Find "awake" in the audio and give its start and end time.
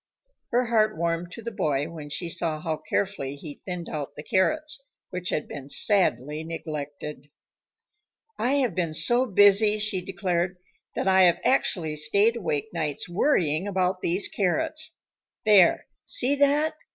12.35-12.73